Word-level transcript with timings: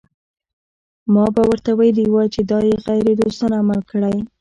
ما 1.13 1.25
به 1.35 1.41
ورته 1.49 1.71
ویلي 1.79 2.05
وای 2.11 2.27
چې 2.35 2.41
دا 2.51 2.59
یې 2.69 2.75
غیر 2.85 3.05
دوستانه 3.21 3.55
عمل 3.61 3.79
کړی. 3.91 4.17